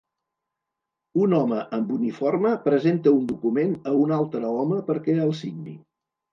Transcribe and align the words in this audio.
Un 1.25 1.35
home 1.39 1.59
amb 1.77 1.91
uniforme 1.97 2.55
presenta 2.65 3.15
un 3.19 3.29
document 3.35 3.79
a 3.93 3.95
un 4.07 4.17
altre 4.19 4.53
home 4.59 4.83
perquè 4.91 5.21
el 5.31 5.39
signi. 5.45 5.81